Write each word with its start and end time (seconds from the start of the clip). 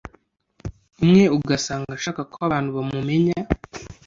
umwe 1.03 1.23
ugasanga 1.37 1.89
ashaka 1.97 2.21
ko 2.31 2.37
abantu 2.47 2.69
bamumenya 2.77 3.37